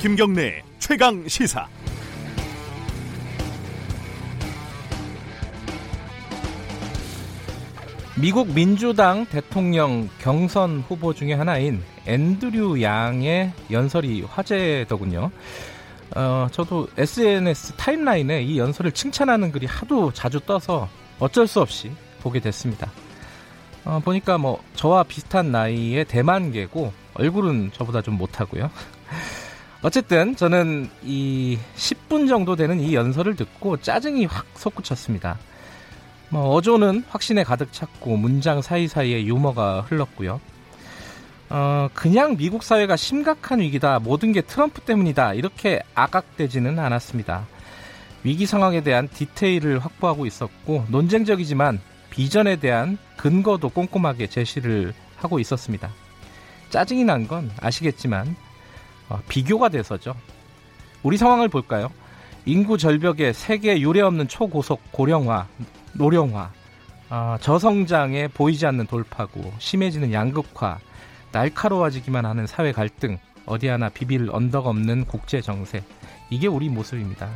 [0.00, 1.66] 김경래 최강 시사.
[8.20, 15.30] 미국 민주당 대통령 경선 후보 중에 하나인 앤드류 양의 연설이 화제더군요.
[16.14, 22.38] 어, 저도 SNS 타임라인에 이 연설을 칭찬하는 글이 하도 자주 떠서 어쩔 수 없이 보게
[22.40, 22.92] 됐습니다.
[23.86, 28.70] 어, 보니까 뭐 저와 비슷한 나이의 대만계고 얼굴은 저보다 좀 못하고요.
[29.86, 35.38] 어쨌든 저는 이 10분 정도 되는 이 연설을 듣고 짜증이 확 솟구쳤습니다.
[36.28, 40.40] 뭐 어조는 확신에 가득 찼고 문장 사이사이에 유머가 흘렀고요.
[41.50, 44.00] 어, 그냥 미국 사회가 심각한 위기다.
[44.00, 45.34] 모든 게 트럼프 때문이다.
[45.34, 47.46] 이렇게 악악되지는 않았습니다.
[48.24, 51.78] 위기 상황에 대한 디테일을 확보하고 있었고 논쟁적이지만
[52.10, 55.92] 비전에 대한 근거도 꼼꼼하게 제시를 하고 있었습니다.
[56.70, 58.45] 짜증이 난 건 아시겠지만 어,
[59.28, 60.14] 비교가 돼서죠.
[61.02, 61.90] 우리 상황을 볼까요?
[62.44, 65.46] 인구 절벽에 세계 유례 없는 초고속 고령화,
[65.94, 66.50] 노령화,
[67.10, 70.78] 어, 저성장에 보이지 않는 돌파구, 심해지는 양극화,
[71.32, 75.82] 날카로워지기만 하는 사회 갈등, 어디 하나 비빌 언덕 없는 국제 정세.
[76.30, 77.30] 이게 우리 모습입니다.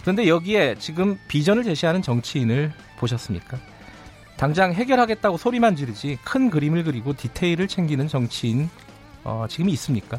[0.00, 3.58] 그런데 여기에 지금 비전을 제시하는 정치인을 보셨습니까?
[4.36, 8.70] 당장 해결하겠다고 소리만 지르지 큰 그림을 그리고 디테일을 챙기는 정치인
[9.22, 10.18] 어, 지금 있습니까?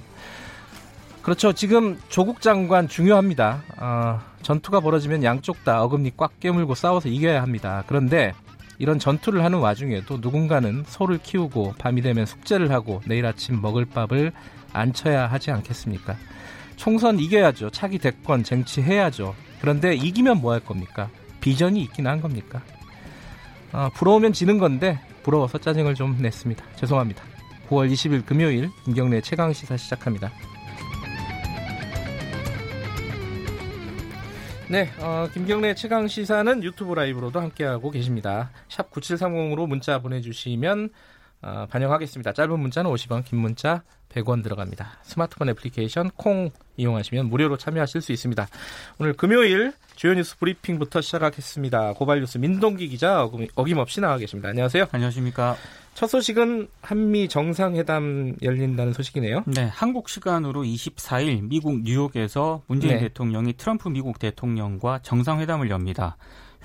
[1.22, 1.54] 그렇죠.
[1.54, 3.64] 지금 조국 장관 중요합니다.
[3.78, 7.84] 어, 전투가 벌어지면 양쪽 다 어금니 꽉 깨물고 싸워서 이겨야 합니다.
[7.88, 8.34] 그런데
[8.80, 14.32] 이런 전투를 하는 와중에도 누군가는 소를 키우고 밤이 되면 숙제를 하고 내일 아침 먹을 밥을
[14.74, 16.16] 안 쳐야 하지 않겠습니까?
[16.76, 17.70] 총선 이겨야죠.
[17.70, 19.36] 차기 대권 쟁취해야죠.
[19.60, 21.10] 그런데 이기면 뭐 할 겁니까?
[21.42, 22.64] 비전이 있긴 한 겁니까?
[23.74, 26.66] 어, 부러우면 지는 건데 부러워서 짜증을 좀 냈습니다.
[26.78, 27.24] 죄송합니다.
[27.70, 30.32] 9월 20일 금요일 김경래 최강 시사 시작합니다.
[34.72, 38.52] 네, 어, 김경래 최강 시사는 유튜브 라이브로도 함께하고 계십니다.
[38.70, 40.92] 샵 9730으로 문자 보내주시면
[41.42, 42.34] 어, 반영하겠습니다.
[42.34, 45.00] 짧은 문자는 50원, 긴 문자 100원 들어갑니다.
[45.04, 48.48] 스마트폰 애플리케이션 콩 이용하시면 무료로 참여하실 수 있습니다.
[49.00, 51.94] 오늘 금요일 주요 뉴스 브리핑부터 시작하겠습니다.
[51.94, 54.50] 고발 뉴스 민동기 기자 어김없이 나와 계십니다.
[54.50, 54.88] 안녕하세요.
[54.92, 55.56] 안녕하십니까.
[55.94, 59.44] 첫 소식은 한미 정상회담 열린다는 소식이네요.
[59.46, 63.00] 네, 한국 시간으로 24일 미국 뉴욕에서 문재인 네.
[63.02, 66.18] 대통령이 트럼프 미국 대통령과 정상회담을 엽니다.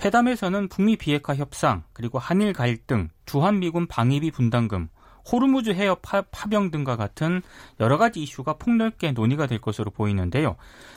[0.04, 4.88] 회담에서는 북미 비핵화 협상, 그리고 한일 갈등, 주한미군 방위비 분담금,
[5.30, 7.42] 호르무즈 해협 파, 병 등과 같은
[7.80, 10.56] 여러 가지 이슈가 폭넓게 논의가 될 것으로 보이는데요.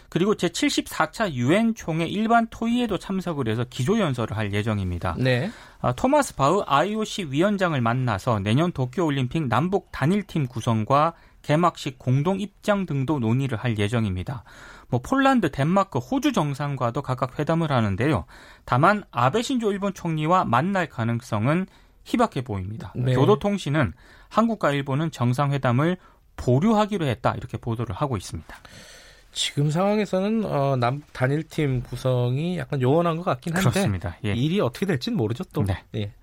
[0.09, 5.15] 그리고 제74차 유엔 총회 일반 토의에도 참석을 해서 기조연설을 할 예정입니다.
[5.19, 5.49] 네.
[5.81, 11.13] 아, 토마스 바흐 IOC 위원장을 만나서 내년 도쿄올림픽 남북 단일팀 구성과
[11.49, 14.43] 개막식 공동 입장 등도 논의를 할 예정입니다.
[14.87, 18.25] 뭐 폴란드, 덴마크, 호주 정상과도 각각 회담을 하는데요.
[18.65, 21.65] 다만 아베 신조 일본 총리와 만날 가능성은
[22.03, 22.93] 희박해 보입니다.
[22.95, 23.15] 네.
[23.15, 23.93] 교도통신은
[24.29, 25.97] 한국과 일본은 정상회담을
[26.35, 28.55] 보류하기로 했다 이렇게 보도를 하고 있습니다.
[29.31, 34.17] 지금 상황에서는 어, 남 단일팀 구성이 약간 요원한 것 같긴 한데 그렇습니다.
[34.23, 34.33] 예.
[34.33, 35.63] 일이 어떻게 될지는 모르죠 또.
[35.63, 35.83] 네.
[35.95, 36.13] 예.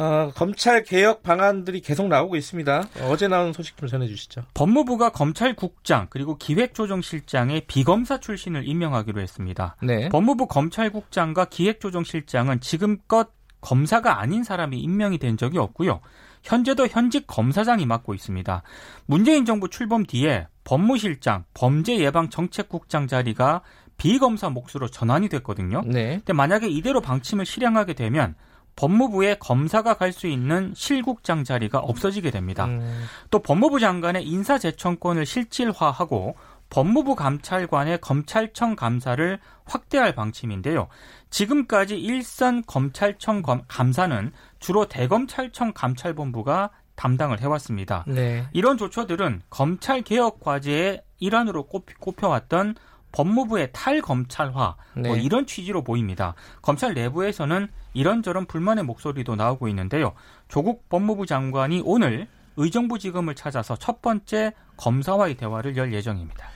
[0.00, 2.88] 어, 검찰 개혁 방안들이 계속 나오고 있습니다.
[3.02, 4.42] 어제 나온 소식 좀 전해주시죠.
[4.54, 9.76] 법무부가 검찰국장 그리고 기획조정실장의 비검사 출신을 임명하기로 했습니다.
[9.82, 10.08] 네.
[10.08, 13.28] 법무부 검찰국장과 기획조정실장은 지금껏
[13.60, 16.00] 검사가 아닌 사람이 임명이 된 적이 없고요.
[16.42, 18.62] 현재도 현직 검사장이 맡고 있습니다.
[19.04, 23.60] 문재인 정부 출범 뒤에 법무실장, 범죄예방정책국장 자리가
[23.98, 25.82] 비검사 몫으로 전환이 됐거든요.
[25.84, 26.16] 네.
[26.16, 28.34] 근데 만약에 이대로 방침을 실행하게 되면
[28.80, 32.64] 법무부에 검사가 갈 수 있는 실국장 자리가 없어지게 됩니다.
[32.64, 33.04] 음.
[33.30, 36.34] 또 법무부 장관의 인사재청권을 실질화하고
[36.70, 40.88] 법무부 감찰관의 검찰청 감사를 확대할 방침인데요.
[41.30, 48.04] 지금까지 일선 검찰청 감사는 주로 대검찰청 감찰본부가 담당을 해왔습니다.
[48.08, 48.46] 네.
[48.52, 52.74] 이런 조처들은 검찰 개혁 과제의 일환으로 꼽혀, 왔던
[53.12, 55.08] 법무부의 탈검찰화 뭐 네.
[55.08, 56.34] 뭐 이런 취지로 보입니다.
[56.62, 60.12] 검찰 내부에서는 이런저런 불만의 목소리도 나오고 있는데요.
[60.48, 66.46] 조국 법무부 장관이 오늘 의정부 지검을 찾아서 첫 번째 검사와의 대화를 열 예정입니다.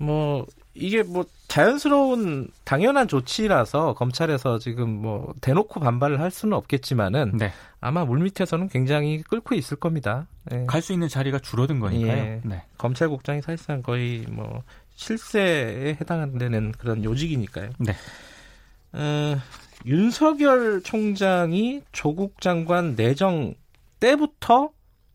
[0.00, 7.52] 뭐 이게 뭐 자연스러운 당연한 조치라서 검찰에서 지금 뭐 대놓고 반발을 할 수는 없겠지만은 네.
[7.80, 10.26] 아마 물밑에서는 굉장히 끓고 있을 겁니다.
[10.44, 10.66] 네.
[10.66, 12.16] 갈수 있는 자리가 줄어든 거니까요.
[12.16, 12.40] 예.
[12.44, 12.62] 네.
[12.76, 14.62] 검찰국장이 사실상 거의 뭐
[14.94, 17.70] 실세에 해당되는 그런 요직이니까요.
[17.78, 17.94] 네.
[18.92, 19.36] 어,
[19.86, 23.54] 윤석열 총장이 조국 장관 내정
[24.00, 24.70] 때부터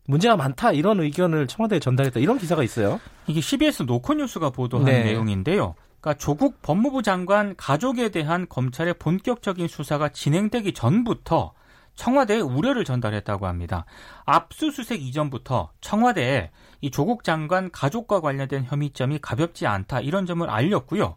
[0.06, 3.00] 문제가 많다 이런 의견을 청와대에 전달했다 이런 기사가 있어요.
[3.26, 5.04] 이게 CBS 노컷뉴스가 보도한 네.
[5.04, 5.74] 내용인데요.
[6.00, 11.52] 그러니까 조국 법무부 장관 가족에 대한 검찰의 본격적인 수사가 진행되기 전부터
[11.94, 13.84] 청와대에 우려를 전달했다고 합니다.
[14.24, 16.50] 압수수색 이전부터 청와대에
[16.80, 21.16] 이 조국 장관 가족과 관련된 혐의점이 가볍지 않다 이런 점을 알렸고요.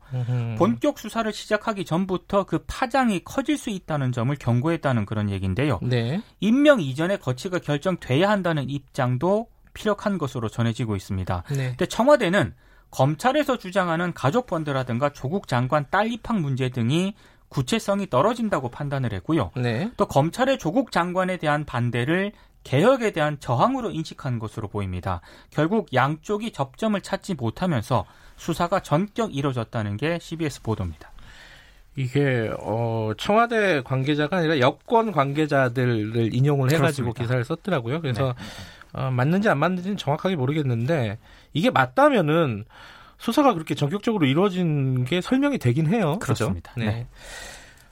[0.58, 5.80] 본격 수사를 시작하기 전부터 그 파장이 커질 수 있다는 점을 경고했다는 그런 얘기인데요.
[5.82, 6.22] 네.
[6.40, 11.44] 임명 이전에 거치가 결정돼야 한다는 입장도 피력한 것으로 전해지고 있습니다.
[11.50, 11.70] 네.
[11.70, 12.54] 근데 청와대는
[12.90, 17.14] 검찰에서 주장하는 가족 펀드라든가 조국 장관 딸 입학 문제 등이
[17.50, 19.52] 구체성이 떨어진다고 판단을 했고요.
[19.56, 19.92] 네.
[19.98, 22.34] 또 검찰의 조국 장관에 대한 반대를
[22.64, 25.22] 개혁에 대한 저항으로 인식한 것으로 보입니다.
[25.52, 28.06] 결국 양쪽이 접점을 찾지 못하면서
[28.36, 31.12] 수사가 전격 이뤄졌다는 게 CBS 보도입니다.
[31.96, 37.24] 이게 어 청와대 관계자가 아니라 여권 관계자들을 인용을 해가지고 그렇습니다.
[37.24, 38.02] 기사를 썼더라고요.
[38.02, 38.36] 그래서
[38.94, 39.02] 네.
[39.02, 41.18] 어, 맞는지 안 맞는지는 정확하게 모르겠는데
[41.54, 42.66] 이게 맞다면은
[43.18, 46.18] 수사가 그렇게 전격적으로 이루어진 게 설명이 되긴 해요.
[46.20, 46.74] 그렇습니다.
[46.74, 46.92] 그렇죠?
[46.92, 46.98] 네.
[46.98, 47.08] 네.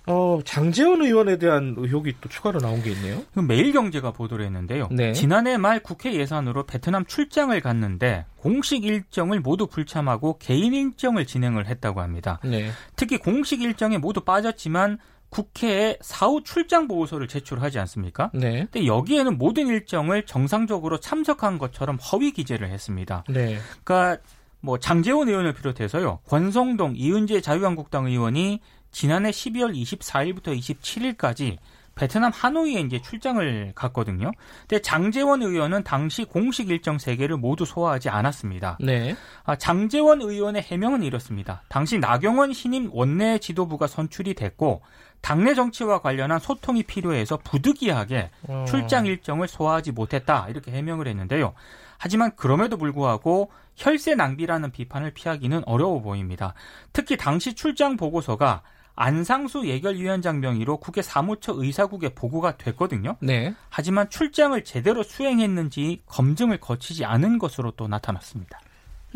[0.07, 3.23] 어, 장재원 의원에 대한 의혹이 또 추가로 나온 게 있네요.
[3.33, 4.89] 매일경제가 보도를 했는데요.
[4.91, 5.13] 네.
[5.13, 12.01] 지난해 말 국회 예산으로 베트남 출장을 갔는데 공식 일정을 모두 불참하고 개인 일정을 진행을 했다고
[12.01, 12.39] 합니다.
[12.43, 12.69] 네.
[12.95, 14.99] 특히 공식 일정에 모두 빠졌지만
[15.29, 18.29] 국회에 사후 출장 보고서를 제출하지 않습니까?
[18.33, 18.67] 네.
[18.71, 23.23] 근데 여기에는 모든 일정을 정상적으로 참석한 것처럼 허위 기재를 했습니다.
[23.27, 23.57] 네.
[23.83, 24.21] 그러니까
[24.65, 26.19] 뭐 장재원 의원을 비롯해서요.
[26.27, 28.59] 권성동, 이은재 자유한국당 의원이
[28.91, 31.57] 지난해 12월 24일부터 27일까지
[31.95, 34.31] 베트남 하노이에 이제 출장을 갔거든요.
[34.67, 38.77] 근데 장재원 의원은 당시 공식 일정 3개를 모두 소화하지 않았습니다.
[38.81, 39.15] 네.
[39.45, 41.63] 아, 장재원 의원의 해명은 이렇습니다.
[41.69, 44.81] 당시 나경원 신임 원내 지도부가 선출이 됐고
[45.21, 48.65] 당내 정치와 관련한 소통이 필요해서 부득이하게 어.
[48.67, 50.47] 출장 일정을 소화하지 못했다.
[50.49, 51.53] 이렇게 해명을 했는데요.
[51.97, 56.53] 하지만 그럼에도 불구하고 혈세 낭비라는 비판을 피하기는 어려워 보입니다.
[56.93, 58.61] 특히 당시 출장 보고서가
[58.95, 63.17] 안상수 예결위원장 명의로 국회 사무처 의사국에 보고가 됐거든요.
[63.19, 63.53] 네.
[63.69, 68.59] 하지만 출장을 제대로 수행했는지 검증을 거치지 않은 것으로 또 나타났습니다.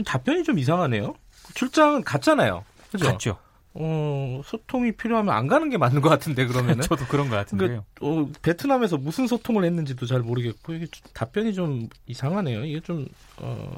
[0.05, 1.15] 답변이 좀 이상하네요.
[1.55, 2.63] 출장은 갔잖아요.
[2.91, 3.05] 그죠?
[3.05, 3.37] 갔죠.
[3.73, 7.85] 어, 소통이 필요하면 안 가는 게 맞는 것 같은데 그러면은 저도 그런 것 같은데요.
[7.95, 12.65] 그러니까, 어, 베트남에서 무슨 소통을 했는지도 잘 모르겠고 이게 답변이 좀 이상하네요.
[12.65, 13.71] 이게 좀 어,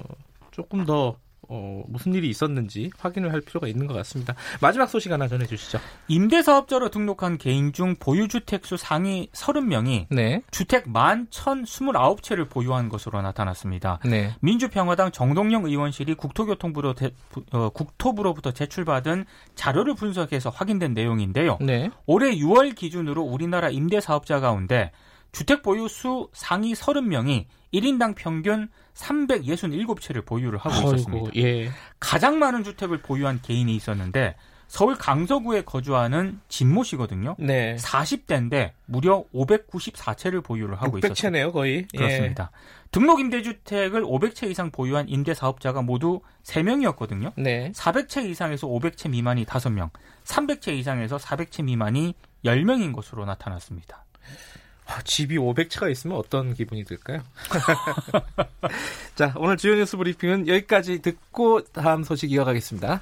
[0.51, 1.17] 조금 더
[1.49, 4.35] 어, 무슨 일이 있었는지 확인을 할 필요가 있는 것 같습니다.
[4.61, 5.79] 마지막 소식 하나 전해주시죠.
[6.07, 10.41] 임대사업자로 등록한 개인 중 보유주택수 상위 30명이 네.
[10.51, 13.99] 주택 11,029채를 보유한 것으로 나타났습니다.
[14.05, 14.35] 네.
[14.41, 17.11] 민주평화당 정동영 의원실이 국토교통부로 대,
[17.51, 21.57] 어, 국토부로부터 제출받은 자료를 분석해서 확인된 내용인데요.
[21.59, 21.89] 네.
[22.05, 24.91] 올해 6월 기준으로 우리나라 임대사업자 가운데
[25.31, 31.31] 주택 보유 수 상위 30명이 1인당 평균 367채를 보유를 하고 아이고, 있었습니다.
[31.37, 31.69] 예.
[31.99, 34.35] 가장 많은 주택을 보유한 개인이 있었는데
[34.67, 37.35] 서울 강서구에 거주하는 진모 씨거든요.
[37.39, 37.75] 네.
[37.75, 41.13] 40대인데 무려 594채를 보유를 하고 있었어요.
[41.13, 41.87] 600채네요, 거의.
[41.93, 41.97] 예.
[41.97, 42.51] 그렇습니다.
[42.53, 42.81] 예.
[42.91, 47.33] 등록 임대주택을 500채 이상 보유한 임대 사업자가 모두 3명이었거든요.
[47.35, 47.71] 네.
[47.73, 49.89] 400채 이상에서 500채 미만이 5명,
[50.23, 52.15] 300채 이상에서 400채 미만이
[52.45, 54.05] 10명인 것으로 나타났습니다.
[54.85, 57.21] 아, 집이 500채가 있으면 어떤 기분이 들까요?
[59.15, 63.01] 자, 오늘 주요 뉴스 브리핑은 여기까지 듣고 다음 소식 이어가겠습니다.